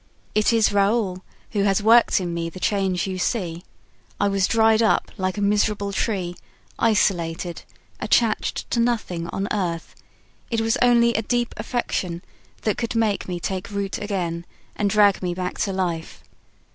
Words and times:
It 0.33 0.51
is 0.51 0.71
Raoul 0.73 1.23
who 1.51 1.61
has 1.61 1.83
worked 1.83 2.19
in 2.19 2.33
me 2.33 2.49
the 2.49 2.59
change 2.59 3.05
you 3.05 3.19
see; 3.19 3.61
I 4.19 4.29
was 4.29 4.47
dried 4.47 4.81
up 4.81 5.11
like 5.15 5.37
a 5.37 5.43
miserable 5.43 5.93
tree, 5.93 6.35
isolated, 6.79 7.61
attached 7.99 8.67
to 8.71 8.79
nothing 8.79 9.27
on 9.27 9.47
earth; 9.51 9.95
it 10.49 10.59
was 10.61 10.75
only 10.81 11.13
a 11.13 11.21
deep 11.21 11.53
affection 11.55 12.23
that 12.63 12.79
could 12.79 12.95
make 12.95 13.27
me 13.27 13.39
take 13.39 13.69
root 13.69 13.99
again 13.99 14.47
and 14.75 14.89
drag 14.89 15.21
me 15.21 15.35
back 15.35 15.59
to 15.59 15.71
life. 15.71 16.23